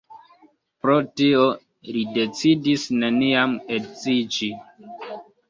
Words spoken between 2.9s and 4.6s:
neniam edziĝi.